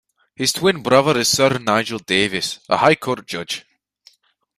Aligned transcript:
His 0.33 0.51
twin 0.51 0.81
brother 0.81 1.15
is 1.19 1.27
Sir 1.27 1.59
Nigel 1.59 1.99
Davis 1.99 2.57
a 2.67 2.77
High 2.77 2.95
Court 2.95 3.27
judge. 3.27 3.67